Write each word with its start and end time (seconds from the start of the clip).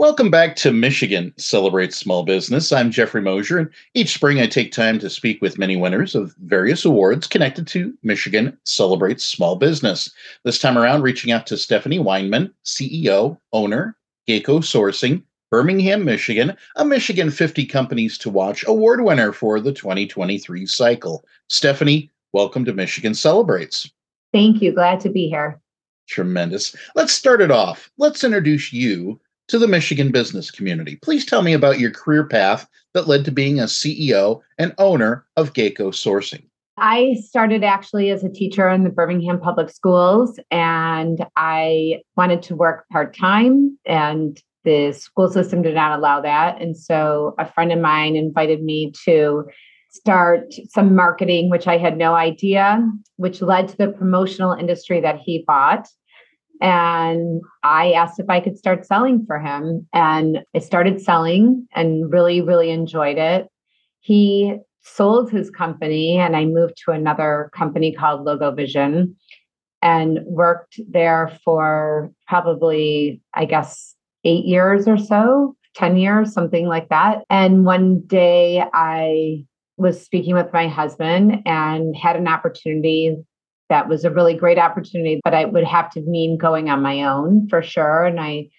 Welcome 0.00 0.30
back 0.30 0.56
to 0.56 0.72
Michigan 0.72 1.34
Celebrates 1.36 1.94
Small 1.94 2.22
Business. 2.22 2.72
I'm 2.72 2.90
Jeffrey 2.90 3.20
Mosher, 3.20 3.58
and 3.58 3.68
each 3.92 4.14
spring 4.14 4.40
I 4.40 4.46
take 4.46 4.72
time 4.72 4.98
to 4.98 5.10
speak 5.10 5.42
with 5.42 5.58
many 5.58 5.76
winners 5.76 6.14
of 6.14 6.34
various 6.38 6.86
awards 6.86 7.26
connected 7.26 7.66
to 7.66 7.92
Michigan 8.02 8.56
Celebrates 8.64 9.26
Small 9.26 9.56
Business. 9.56 10.10
This 10.42 10.58
time 10.58 10.78
around, 10.78 11.02
reaching 11.02 11.32
out 11.32 11.46
to 11.48 11.58
Stephanie 11.58 11.98
Wineman, 11.98 12.50
CEO, 12.64 13.38
owner, 13.52 13.94
GACO 14.26 14.60
Sourcing, 14.60 15.22
Birmingham, 15.50 16.02
Michigan, 16.02 16.56
a 16.76 16.84
Michigan 16.86 17.30
50 17.30 17.66
Companies 17.66 18.16
to 18.16 18.30
Watch 18.30 18.64
award 18.66 19.04
winner 19.04 19.34
for 19.34 19.60
the 19.60 19.70
2023 19.70 20.64
cycle. 20.64 21.26
Stephanie, 21.50 22.10
welcome 22.32 22.64
to 22.64 22.72
Michigan 22.72 23.12
Celebrates. 23.12 23.90
Thank 24.32 24.62
you. 24.62 24.72
Glad 24.72 25.00
to 25.00 25.10
be 25.10 25.28
here. 25.28 25.60
Tremendous. 26.08 26.74
Let's 26.94 27.12
start 27.12 27.42
it 27.42 27.50
off. 27.50 27.90
Let's 27.98 28.24
introduce 28.24 28.72
you 28.72 29.20
to 29.50 29.58
the 29.58 29.68
Michigan 29.68 30.12
business 30.12 30.50
community. 30.50 30.96
Please 31.02 31.26
tell 31.26 31.42
me 31.42 31.52
about 31.52 31.80
your 31.80 31.90
career 31.90 32.24
path 32.24 32.68
that 32.94 33.08
led 33.08 33.24
to 33.24 33.32
being 33.32 33.58
a 33.58 33.64
CEO 33.64 34.40
and 34.58 34.74
owner 34.78 35.26
of 35.36 35.52
GACO 35.54 35.90
Sourcing. 35.90 36.44
I 36.78 37.16
started 37.26 37.64
actually 37.64 38.10
as 38.10 38.24
a 38.24 38.30
teacher 38.30 38.68
in 38.68 38.84
the 38.84 38.90
Birmingham 38.90 39.40
Public 39.40 39.68
Schools, 39.68 40.38
and 40.50 41.26
I 41.36 42.00
wanted 42.16 42.42
to 42.44 42.54
work 42.56 42.88
part 42.90 43.14
time, 43.14 43.76
and 43.84 44.40
the 44.64 44.92
school 44.92 45.28
system 45.30 45.62
did 45.62 45.74
not 45.74 45.98
allow 45.98 46.20
that. 46.20 46.60
And 46.60 46.76
so 46.76 47.34
a 47.38 47.50
friend 47.50 47.72
of 47.72 47.80
mine 47.80 48.16
invited 48.16 48.62
me 48.62 48.92
to 49.04 49.46
start 49.90 50.54
some 50.68 50.94
marketing, 50.94 51.50
which 51.50 51.66
I 51.66 51.76
had 51.76 51.98
no 51.98 52.14
idea, 52.14 52.88
which 53.16 53.42
led 53.42 53.68
to 53.68 53.76
the 53.76 53.88
promotional 53.88 54.52
industry 54.52 55.00
that 55.00 55.18
he 55.18 55.44
bought. 55.46 55.88
And 56.60 57.40
I 57.62 57.92
asked 57.92 58.20
if 58.20 58.28
I 58.28 58.40
could 58.40 58.58
start 58.58 58.86
selling 58.86 59.24
for 59.26 59.38
him. 59.38 59.86
And 59.92 60.40
I 60.54 60.58
started 60.58 61.00
selling 61.00 61.66
and 61.74 62.12
really, 62.12 62.40
really 62.40 62.70
enjoyed 62.70 63.18
it. 63.18 63.48
He 64.00 64.56
sold 64.82 65.30
his 65.30 65.50
company 65.50 66.18
and 66.18 66.36
I 66.36 66.44
moved 66.44 66.74
to 66.84 66.92
another 66.92 67.50
company 67.54 67.92
called 67.92 68.24
Logo 68.24 68.50
Vision 68.50 69.16
and 69.82 70.20
worked 70.24 70.80
there 70.90 71.38
for 71.44 72.12
probably, 72.28 73.22
I 73.34 73.44
guess, 73.44 73.94
eight 74.24 74.44
years 74.44 74.86
or 74.86 74.98
so, 74.98 75.56
10 75.76 75.96
years, 75.96 76.32
something 76.32 76.66
like 76.66 76.88
that. 76.90 77.24
And 77.30 77.64
one 77.64 78.00
day 78.06 78.62
I 78.72 79.44
was 79.76 80.04
speaking 80.04 80.34
with 80.34 80.52
my 80.52 80.68
husband 80.68 81.42
and 81.46 81.96
had 81.96 82.16
an 82.16 82.28
opportunity 82.28 83.16
that 83.70 83.88
was 83.88 84.04
a 84.04 84.10
really 84.10 84.34
great 84.34 84.58
opportunity, 84.58 85.20
but 85.24 85.32
I 85.32 85.46
would 85.46 85.64
have 85.64 85.90
to 85.92 86.02
mean 86.02 86.36
going 86.36 86.68
on 86.68 86.82
my 86.82 87.02
own 87.04 87.48
for 87.48 87.62
sure. 87.62 88.04
And 88.04 88.20
I 88.20 88.50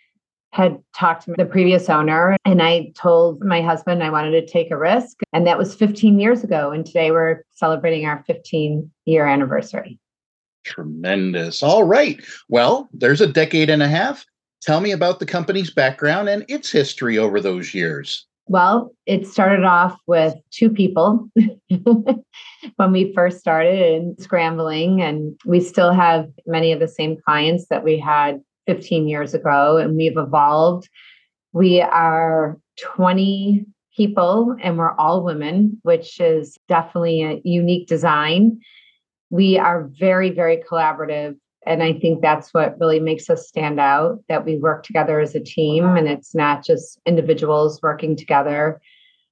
had 0.54 0.80
talked 0.96 1.26
to 1.26 1.34
the 1.38 1.46
previous 1.46 1.90
owner 1.90 2.36
and 2.44 2.62
I 2.62 2.92
told 2.96 3.44
my 3.44 3.62
husband 3.62 4.04
I 4.04 4.10
wanted 4.10 4.32
to 4.32 4.46
take 4.46 4.72
a 4.72 4.78
risk. 4.78 5.18
And 5.32 5.48
that 5.48 5.58
was 5.58 5.76
15 5.76 6.20
years 6.20 6.44
ago. 6.44 6.72
And 6.72 6.86
today 6.86 7.12
we're 7.12 7.44
celebrating 7.52 8.06
our 8.06 8.24
15 8.26 8.90
year 9.06 9.26
anniversary. 9.26 10.00
Tremendous. 10.66 11.64
All 11.64 11.84
right. 11.84 12.22
Well, 12.50 12.90
there's 12.94 13.22
a 13.22 13.28
decade 13.28 13.70
and 13.70 13.84
a 13.84 13.88
half. 13.88 14.26
Tell 14.62 14.82
me 14.82 14.92
about 14.92 15.20
the 15.20 15.26
company's 15.26 15.72
background 15.72 16.30
and 16.30 16.46
its 16.48 16.70
history 16.70 17.18
over 17.18 17.40
those 17.40 17.74
years. 17.74 18.28
Well, 18.52 18.92
it 19.06 19.26
started 19.26 19.64
off 19.64 19.98
with 20.08 20.36
two 20.52 20.70
people 20.70 21.30
when 22.76 22.92
we 22.92 23.14
first 23.14 23.40
started 23.40 23.80
and 23.80 24.22
scrambling, 24.22 25.02
and 25.02 25.40
we 25.46 25.62
still 25.62 25.94
have 25.94 26.28
many 26.46 26.74
of 26.74 26.82
the 26.82 26.88
same 26.90 27.16
clients 27.26 27.68
that 27.70 27.86
we 27.86 27.98
had 27.98 28.42
15 28.68 29.08
years 29.08 29.34
ago, 29.34 29.78
and 29.78 29.96
we've 29.96 30.18
evolved. 30.18 30.90
We 31.54 31.80
are 31.80 32.60
20 32.82 33.68
people, 33.96 34.54
and 34.62 34.78
we're 34.78 34.98
all 34.98 35.24
women, 35.24 35.80
which 35.84 36.20
is 36.20 36.58
definitely 36.68 37.24
a 37.24 37.42
unique 37.46 37.88
design. 37.88 38.60
We 39.30 39.60
are 39.60 39.90
very, 39.98 40.30
very 40.30 40.58
collaborative 40.58 41.38
and 41.66 41.84
I 41.84 41.94
think 41.94 42.22
that's 42.22 42.54
what 42.54 42.80
really 42.80 43.00
makes 43.00 43.30
us 43.30 43.48
stand 43.48 43.80
out 43.80 44.24
that 44.30 44.46
we 44.46 44.58
work 44.58 44.84
together 44.84 45.20
as 45.20 45.36
a 45.36 45.40
team 45.40 45.86
and 45.96 46.08
it's 46.08 46.34
not 46.34 46.66
just 46.66 47.00
individuals 47.06 47.80
working 47.84 48.16
together. 48.16 48.82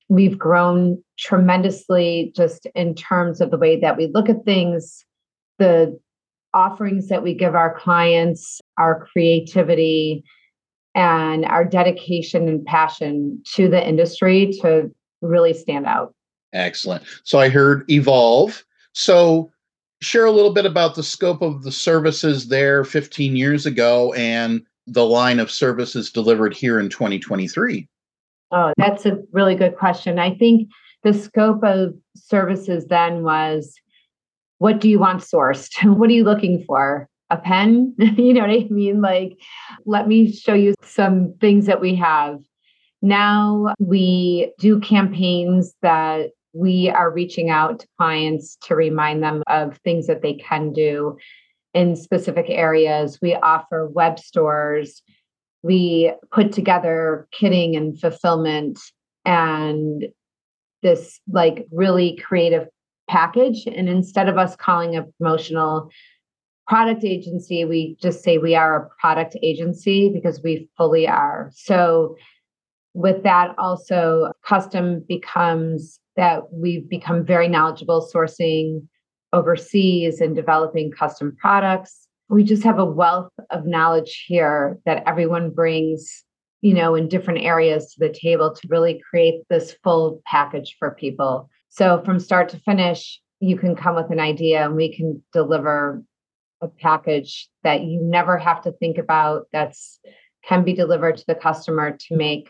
We've 0.09 0.38
grown 0.38 1.03
tremendously 1.18 2.31
just 2.35 2.68
in 2.75 2.94
terms 2.94 3.41
of 3.41 3.51
the 3.51 3.57
way 3.57 3.79
that 3.79 3.97
we 3.97 4.07
look 4.07 4.29
at 4.29 4.45
things, 4.45 5.06
the 5.57 6.00
offerings 6.53 7.07
that 7.09 7.23
we 7.23 7.34
give 7.34 7.56
our 7.56 7.73
clients, 7.73 8.62
our 8.78 9.06
creativity, 9.06 10.23
and 10.95 11.45
our 11.45 11.63
dedication 11.63 12.47
and 12.47 12.66
passion 12.66 13.41
to 13.53 13.68
the 13.69 13.88
industry 13.88 14.51
to 14.62 14.91
really 15.22 15.53
stand 15.53 15.85
out. 15.85 16.13
Excellent. 16.53 17.03
So 17.23 17.39
I 17.39 17.50
heard 17.50 17.89
evolve. 17.89 18.66
So 18.94 19.51
share 20.01 20.25
a 20.25 20.31
little 20.31 20.53
bit 20.53 20.65
about 20.65 20.95
the 20.95 21.03
scope 21.03 21.41
of 21.41 21.63
the 21.63 21.71
services 21.71 22.47
there 22.47 22.83
15 22.83 23.35
years 23.35 23.65
ago 23.65 24.13
and 24.13 24.61
the 24.87 25.05
line 25.05 25.39
of 25.39 25.51
services 25.51 26.11
delivered 26.11 26.53
here 26.53 26.79
in 26.79 26.89
2023? 26.89 27.87
Oh, 28.51 28.73
that's 28.77 29.05
a 29.05 29.19
really 29.31 29.55
good 29.55 29.77
question. 29.77 30.17
I 30.17 30.35
think 30.35 30.69
the 31.03 31.13
scope 31.13 31.63
of 31.63 31.93
services 32.15 32.85
then 32.85 33.23
was 33.23 33.73
what 34.57 34.79
do 34.79 34.89
you 34.89 34.99
want 34.99 35.21
sourced? 35.21 35.69
What 35.97 36.09
are 36.09 36.13
you 36.13 36.23
looking 36.23 36.63
for? 36.65 37.07
A 37.29 37.38
pen? 37.38 37.93
you 37.99 38.33
know 38.33 38.41
what 38.41 38.49
I 38.49 38.67
mean? 38.69 39.01
Like, 39.01 39.38
let 39.85 40.07
me 40.07 40.31
show 40.31 40.53
you 40.53 40.73
some 40.81 41.35
things 41.39 41.67
that 41.67 41.81
we 41.81 41.95
have. 41.95 42.39
Now 43.01 43.73
we 43.79 44.51
do 44.59 44.79
campaigns 44.79 45.73
that 45.81 46.31
we 46.53 46.89
are 46.89 47.11
reaching 47.11 47.49
out 47.49 47.79
to 47.79 47.87
clients 47.97 48.57
to 48.63 48.75
remind 48.75 49.23
them 49.23 49.43
of 49.47 49.77
things 49.83 50.07
that 50.07 50.21
they 50.21 50.33
can 50.33 50.73
do 50.73 51.17
in 51.73 51.95
specific 51.95 52.45
areas. 52.49 53.19
We 53.21 53.35
offer 53.35 53.87
web 53.87 54.19
stores. 54.19 55.01
We 55.61 56.13
put 56.31 56.51
together 56.51 57.27
kitting 57.39 57.77
and 57.77 57.99
fulfillment 57.99 58.79
and 59.25 60.05
this 60.81 61.19
like 61.31 61.67
really 61.71 62.17
creative 62.17 62.67
package. 63.09 63.67
And 63.67 63.89
instead 63.89 64.29
of 64.29 64.38
us 64.38 64.55
calling 64.55 64.95
a 64.95 65.03
promotional 65.03 65.89
product 66.67 67.03
agency, 67.03 67.65
we 67.65 67.97
just 68.01 68.23
say 68.23 68.38
we 68.38 68.55
are 68.55 68.83
a 68.83 68.89
product 69.01 69.35
agency 69.41 70.09
because 70.09 70.41
we 70.43 70.69
fully 70.77 71.07
are. 71.07 71.51
So 71.53 72.15
with 72.93 73.23
that 73.23 73.55
also 73.57 74.31
custom 74.45 75.03
becomes 75.07 75.99
that 76.19 76.52
we've 76.52 76.90
become 76.90 77.25
very 77.25 77.47
knowledgeable 77.47 78.06
sourcing 78.13 78.85
overseas 79.31 80.19
and 80.19 80.35
developing 80.35 80.91
custom 80.91 81.34
products. 81.40 82.09
We 82.28 82.44
just 82.44 82.62
have 82.63 82.78
a 82.78 82.84
wealth 82.84 83.31
of 83.52 83.66
knowledge 83.66 84.25
here 84.28 84.78
that 84.85 85.03
everyone 85.07 85.52
brings, 85.52 86.25
you 86.59 86.74
know, 86.74 86.94
in 86.94 87.07
different 87.07 87.46
areas 87.46 87.94
to 87.94 88.06
the 88.06 88.13
table 88.13 88.53
to 88.53 88.68
really 88.68 89.02
create 89.09 89.44
this 89.50 89.78
full 89.81 90.22
package 90.25 90.75
for 90.78 90.91
people. 90.91 91.50
So 91.69 92.02
from 92.03 92.19
start 92.19 92.50
to 92.50 92.59
finish, 92.59 93.22
you 93.40 93.57
can 93.57 93.74
come 93.74 93.96
with 93.96 94.12
an 94.12 94.19
idea 94.19 94.66
and 94.66 94.75
we 94.75 94.94
can 94.94 95.24
deliver 95.31 96.03
a 96.59 96.68
package 96.68 97.47
that 97.63 97.84
you 97.84 98.01
never 98.01 98.38
have 98.38 98.62
to 98.63 98.74
think 98.74 98.97
about 98.97 99.47
that's 99.53 100.01
can 100.44 100.66
be 100.66 100.74
delivered 100.74 101.16
to 101.16 101.25
the 101.28 101.36
customer 101.36 101.96
to 101.97 102.18
make 102.18 102.50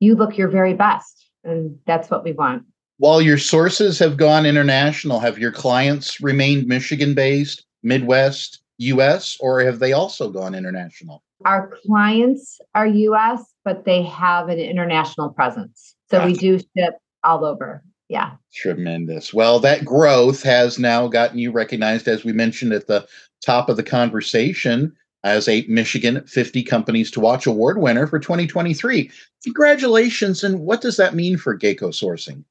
you 0.00 0.16
look 0.16 0.36
your 0.36 0.48
very 0.48 0.74
best 0.74 1.30
and 1.44 1.78
that's 1.86 2.10
what 2.10 2.24
we 2.24 2.32
want 2.32 2.64
while 2.98 3.22
your 3.22 3.38
sources 3.38 3.98
have 3.98 4.16
gone 4.16 4.44
international, 4.44 5.20
have 5.20 5.38
your 5.38 5.52
clients 5.52 6.20
remained 6.20 6.66
Michigan 6.66 7.14
based, 7.14 7.64
Midwest, 7.82 8.60
US, 8.78 9.36
or 9.40 9.60
have 9.60 9.78
they 9.78 9.92
also 9.92 10.30
gone 10.30 10.54
international? 10.54 11.22
Our 11.44 11.78
clients 11.86 12.60
are 12.74 12.86
US, 12.86 13.44
but 13.64 13.84
they 13.84 14.02
have 14.02 14.48
an 14.48 14.58
international 14.58 15.30
presence. 15.30 15.94
So 16.10 16.18
gotcha. 16.18 16.26
we 16.26 16.34
do 16.34 16.58
ship 16.58 16.94
all 17.22 17.44
over. 17.44 17.82
Yeah. 18.08 18.32
Tremendous. 18.54 19.32
Well, 19.32 19.60
that 19.60 19.84
growth 19.84 20.42
has 20.42 20.78
now 20.78 21.06
gotten 21.06 21.38
you 21.38 21.52
recognized, 21.52 22.08
as 22.08 22.24
we 22.24 22.32
mentioned 22.32 22.72
at 22.72 22.88
the 22.88 23.06
top 23.44 23.68
of 23.68 23.76
the 23.76 23.82
conversation, 23.82 24.94
as 25.22 25.46
a 25.48 25.64
Michigan 25.68 26.24
50 26.26 26.62
Companies 26.64 27.10
to 27.12 27.20
Watch 27.20 27.46
Award 27.46 27.78
winner 27.78 28.06
for 28.06 28.18
2023. 28.18 29.10
Congratulations. 29.44 30.42
And 30.42 30.60
what 30.60 30.80
does 30.80 30.96
that 30.96 31.14
mean 31.14 31.36
for 31.36 31.56
GACO 31.56 31.90
Sourcing? 31.90 32.44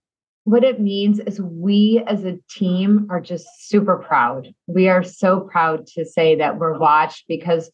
What 0.47 0.63
it 0.63 0.79
means 0.79 1.19
is 1.19 1.41
we 1.41 2.01
as 2.07 2.23
a 2.23 2.39
team 2.49 3.05
are 3.09 3.19
just 3.19 3.45
super 3.67 3.97
proud. 3.97 4.47
We 4.65 4.87
are 4.87 5.03
so 5.03 5.41
proud 5.41 5.85
to 5.87 6.05
say 6.05 6.35
that 6.35 6.57
we're 6.57 6.79
watched 6.79 7.25
because 7.27 7.69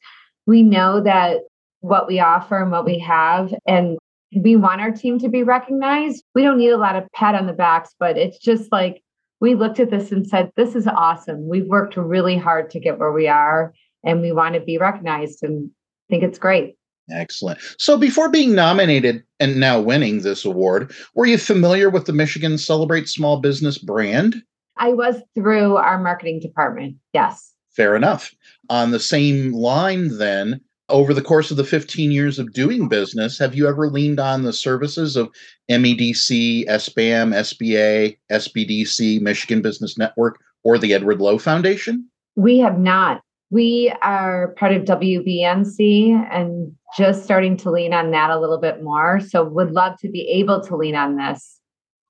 we 0.48 0.64
know 0.64 1.00
that 1.00 1.42
what 1.81 2.08
we 2.08 2.20
offer 2.20 2.60
and 2.60 2.72
what 2.72 2.84
we 2.84 2.98
have 2.98 3.54
and 3.68 4.00
we 4.36 4.56
want 4.56 4.81
our 4.81 4.90
team 4.90 5.20
to 5.20 5.30
be 5.30 5.44
recognized. 5.44 6.24
We 6.34 6.42
don't 6.42 6.58
need 6.58 6.72
a 6.72 6.78
lot 6.78 6.96
of 6.96 7.04
pat 7.14 7.36
on 7.36 7.46
the 7.46 7.54
backs, 7.54 7.92
but 8.00 8.18
it's 8.18 8.40
just 8.40 8.72
like 8.72 9.04
we 9.40 9.54
looked 9.54 9.80
at 9.80 9.92
this 9.92 10.12
and 10.12 10.26
said, 10.26 10.50
This 10.56 10.74
is 10.74 10.88
awesome. 10.88 11.48
We've 11.48 11.68
worked 11.68 11.96
really 11.96 12.38
hard 12.38 12.72
to 12.72 12.80
get 12.80 12.98
where 12.98 13.12
we 13.12 13.28
are 13.28 13.72
and 14.04 14.19
we 14.19 14.31
want 14.31 14.56
to 14.56 14.62
be 14.62 14.80
recognized 14.80 15.44
and 15.44 15.69
think 16.10 16.24
it's 16.24 16.40
great. 16.40 16.76
Excellent. 17.12 17.60
So 17.78 17.98
before 17.98 18.30
being 18.30 18.56
nominated 18.56 19.24
and 19.40 19.60
now 19.60 19.80
winning 19.80 20.22
this 20.22 20.46
award, 20.46 20.94
were 21.16 21.26
you 21.26 21.38
familiar 21.38 21.90
with 21.90 22.06
the 22.06 22.14
Michigan 22.14 22.58
Celebrate 22.58 23.10
Small 23.10 23.40
Business 23.40 23.78
brand? 23.78 24.42
I 24.78 24.94
was 24.94 25.22
through 25.36 25.76
our 25.78 26.02
marketing 26.02 26.40
department. 26.40 26.96
Yes. 27.14 27.54
Fair 27.76 27.96
enough. 27.96 28.34
On 28.70 28.92
the 28.92 29.00
same 29.00 29.52
line, 29.52 30.18
then, 30.18 30.62
over 30.90 31.14
the 31.14 31.22
course 31.22 31.52
of 31.52 31.58
the 31.58 31.64
15 31.64 32.12
years 32.12 32.40
of 32.40 32.54
doing 32.54 32.88
business, 32.88 33.38
have 33.40 33.56
you 33.56 33.68
ever 33.68 33.90
leaned 33.90 34.20
on 34.20 34.44
the 34.44 34.54
services 34.54 35.16
of 35.16 35.30
MEDC, 35.70 36.68
SBAM, 36.68 37.34
SBA, 37.34 38.18
SBDC, 38.32 39.22
Michigan 39.22 39.62
Business 39.62 39.98
Network, 39.98 40.40
or 40.64 40.78
the 40.78 40.94
Edward 40.94 41.20
Lowe 41.20 41.38
Foundation? 41.38 42.08
We 42.36 42.60
have 42.60 42.80
not. 42.80 43.22
We 43.54 43.94
are 44.02 44.56
part 44.58 44.72
of 44.72 44.82
WBNC 44.82 46.28
and 46.32 46.74
just 46.98 47.24
starting 47.24 47.56
to 47.58 47.70
lean 47.70 47.94
on 47.94 48.10
that 48.10 48.32
a 48.32 48.40
little 48.40 48.58
bit 48.58 48.82
more. 48.82 49.20
So, 49.20 49.44
would 49.44 49.72
love 49.72 50.00
to 50.00 50.10
be 50.10 50.28
able 50.28 50.62
to 50.62 50.76
lean 50.76 50.96
on 50.96 51.18
this 51.18 51.60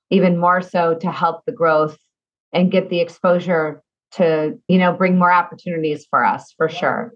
even 0.09 0.37
more 0.37 0.61
so 0.61 0.95
to 0.95 1.11
help 1.11 1.43
the 1.45 1.51
growth 1.51 1.97
and 2.53 2.71
get 2.71 2.89
the 2.89 3.01
exposure 3.01 3.83
to, 4.11 4.57
you 4.67 4.77
know, 4.77 4.93
bring 4.93 5.17
more 5.17 5.33
opportunities 5.33 6.05
for 6.09 6.23
us 6.23 6.53
for 6.55 6.69
sure. 6.69 7.13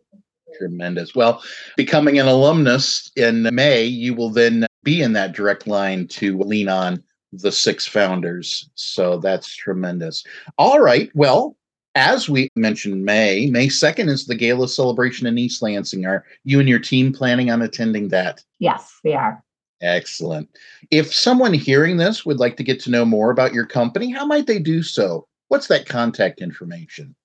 Tremendous. 0.58 1.14
Well, 1.16 1.44
becoming 1.76 2.20
an 2.20 2.28
alumnus 2.28 3.12
in 3.16 3.48
May, 3.54 3.86
you 3.86 4.14
will 4.14 4.30
then 4.30 4.66
be 4.84 5.02
in 5.02 5.14
that 5.14 5.34
direct 5.34 5.68
line 5.68 6.08
to 6.08 6.38
lean 6.40 6.70
on 6.70 7.04
the 7.32 7.52
six 7.52 7.86
founders. 7.86 8.70
So 8.76 9.18
that's 9.20 9.56
tremendous. 9.56 10.24
All 10.58 10.80
right. 10.80 11.12
Well, 11.14 11.57
as 11.98 12.30
we 12.30 12.50
mentioned, 12.56 13.04
May, 13.04 13.48
May 13.48 13.68
2nd 13.68 14.08
is 14.08 14.28
the 14.28 14.36
gala 14.36 14.70
celebration 14.70 15.26
in 15.26 15.40
East 15.40 15.64
Lansing. 15.64 16.06
Are 16.06 16.24
you 16.44 16.60
and 16.60 16.70
your 16.70 16.80
team 16.80 17.12
planning 17.12 17.50
on 17.50 17.64
attending 17.64 18.10
that? 18.10 18.44
Yes, 18.60 19.00
we 19.04 19.14
are. 19.14 19.44
Excellent. 19.82 20.48
If 20.92 21.14
someone 21.14 21.54
hearing 21.54 21.98
this 21.98 22.26
would 22.26 22.40
like 22.40 22.56
to 22.58 22.64
get 22.64 22.80
to 22.82 22.92
know 22.92 23.04
more 23.04 23.32
about 23.32 23.54
your 23.54 23.66
company, 23.66 24.12
how 24.12 24.28
might 24.28 24.46
they 24.46 24.60
do 24.60 24.84
so? 24.84 25.28
What's 25.48 25.68
that 25.68 25.88
contact 25.88 26.40
information? 26.40 27.16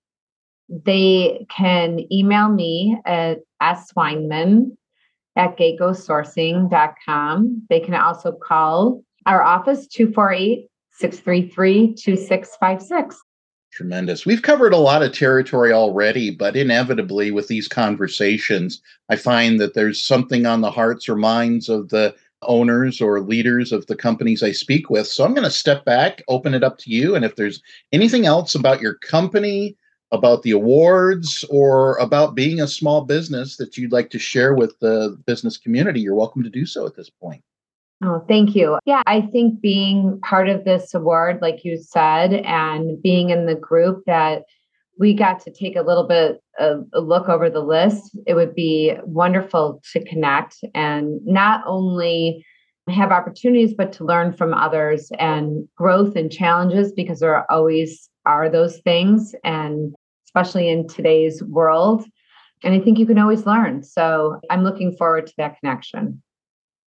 They 0.70 1.46
can 1.54 2.06
email 2.10 2.48
me 2.48 2.96
at 3.04 3.40
swineman 3.62 4.74
at 5.36 5.58
gacosourcing.com. 5.58 7.66
They 7.68 7.80
can 7.80 7.94
also 7.94 8.32
call 8.32 9.04
our 9.26 9.42
office 9.42 9.86
248 9.86 10.66
633 10.92 11.94
2656. 11.94 13.22
Tremendous. 13.72 14.26
We've 14.26 14.42
covered 14.42 14.74
a 14.74 14.78
lot 14.78 15.02
of 15.02 15.12
territory 15.12 15.72
already, 15.72 16.30
but 16.30 16.56
inevitably 16.56 17.30
with 17.30 17.48
these 17.48 17.68
conversations, 17.68 18.82
I 19.08 19.16
find 19.16 19.58
that 19.60 19.72
there's 19.72 20.02
something 20.02 20.44
on 20.44 20.60
the 20.60 20.70
hearts 20.70 21.08
or 21.08 21.16
minds 21.16 21.70
of 21.70 21.88
the 21.88 22.14
owners 22.42 23.00
or 23.00 23.20
leaders 23.20 23.72
of 23.72 23.86
the 23.86 23.96
companies 23.96 24.42
I 24.42 24.52
speak 24.52 24.90
with. 24.90 25.06
So 25.06 25.24
I'm 25.24 25.32
going 25.32 25.44
to 25.44 25.50
step 25.50 25.86
back, 25.86 26.22
open 26.28 26.52
it 26.52 26.62
up 26.62 26.76
to 26.78 26.90
you. 26.90 27.14
And 27.14 27.24
if 27.24 27.36
there's 27.36 27.62
anything 27.92 28.26
else 28.26 28.54
about 28.54 28.82
your 28.82 28.94
company, 28.96 29.74
about 30.10 30.42
the 30.42 30.50
awards, 30.50 31.42
or 31.48 31.96
about 31.96 32.34
being 32.34 32.60
a 32.60 32.68
small 32.68 33.06
business 33.06 33.56
that 33.56 33.78
you'd 33.78 33.92
like 33.92 34.10
to 34.10 34.18
share 34.18 34.52
with 34.52 34.78
the 34.80 35.18
business 35.24 35.56
community, 35.56 36.00
you're 36.00 36.14
welcome 36.14 36.42
to 36.42 36.50
do 36.50 36.66
so 36.66 36.84
at 36.84 36.94
this 36.94 37.08
point. 37.08 37.42
Oh, 38.04 38.24
thank 38.26 38.56
you. 38.56 38.78
Yeah, 38.84 39.02
I 39.06 39.20
think 39.20 39.60
being 39.60 40.18
part 40.22 40.48
of 40.48 40.64
this 40.64 40.92
award, 40.92 41.38
like 41.40 41.64
you 41.64 41.76
said, 41.76 42.32
and 42.32 43.00
being 43.00 43.30
in 43.30 43.46
the 43.46 43.54
group 43.54 44.02
that 44.06 44.42
we 44.98 45.14
got 45.14 45.40
to 45.40 45.52
take 45.52 45.76
a 45.76 45.82
little 45.82 46.06
bit 46.06 46.42
of 46.58 46.84
a 46.92 47.00
look 47.00 47.28
over 47.28 47.48
the 47.48 47.60
list, 47.60 48.16
it 48.26 48.34
would 48.34 48.54
be 48.54 48.94
wonderful 49.04 49.80
to 49.92 50.04
connect 50.04 50.56
and 50.74 51.20
not 51.24 51.62
only 51.66 52.44
have 52.88 53.12
opportunities, 53.12 53.72
but 53.72 53.92
to 53.92 54.04
learn 54.04 54.32
from 54.32 54.52
others 54.52 55.10
and 55.18 55.68
growth 55.76 56.16
and 56.16 56.32
challenges 56.32 56.92
because 56.92 57.20
there 57.20 57.50
always 57.50 58.10
are 58.26 58.48
those 58.48 58.78
things. 58.78 59.34
And 59.44 59.94
especially 60.26 60.68
in 60.68 60.88
today's 60.88 61.42
world. 61.42 62.04
And 62.64 62.74
I 62.74 62.80
think 62.80 62.98
you 62.98 63.06
can 63.06 63.18
always 63.18 63.44
learn. 63.44 63.82
So 63.82 64.40
I'm 64.50 64.64
looking 64.64 64.96
forward 64.96 65.26
to 65.26 65.34
that 65.36 65.58
connection. 65.60 66.22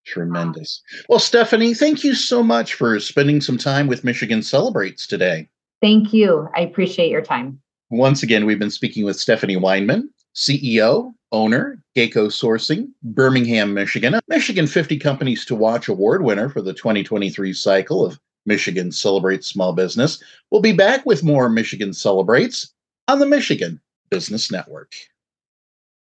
Tremendous. 0.06 0.81
Well, 1.10 1.19
Stephanie, 1.19 1.74
thank 1.74 2.04
you 2.04 2.13
so 2.13 2.44
much 2.44 2.75
for 2.75 3.00
spending 3.00 3.42
some 3.42 3.57
time 3.57 3.88
with 3.88 4.04
Michigan 4.04 4.44
Celebrates 4.44 5.07
today. 5.07 5.50
Thank 5.81 6.13
you. 6.13 6.48
I 6.56 6.62
appreciate 6.62 7.10
your 7.10 7.22
time. 7.22 7.60
Once 7.90 8.24
again, 8.24 8.46
we've 8.46 8.60
been 8.60 8.72
speaking 8.72 9.04
with 9.06 9.19
Stephanie 9.19 9.57
Wineman, 9.57 10.04
CEO, 10.36 11.13
owner, 11.31 11.81
GACO 11.96 12.28
Sourcing, 12.28 12.90
Birmingham, 13.04 13.74
Michigan, 13.74 14.13
a 14.13 14.22
Michigan 14.28 14.68
50 14.68 14.98
Companies 14.98 15.46
to 15.46 15.56
Watch 15.56 15.88
award 15.88 16.24
winner 16.24 16.50
for 16.50 16.62
the 16.62 16.74
2023 16.74 17.54
cycle 17.54 18.06
of 18.06 18.19
Michigan 18.46 18.92
Celebrates 18.92 19.48
Small 19.48 19.74
Business. 19.74 20.22
We'll 20.52 20.62
be 20.62 20.74
back 20.74 21.06
with 21.06 21.24
more 21.24 21.50
Michigan 21.50 21.94
Celebrates 21.94 22.74
on 23.07 23.19
the 23.19 23.25
Michigan 23.25 23.81
Business 24.10 24.52
Network. 24.52 24.94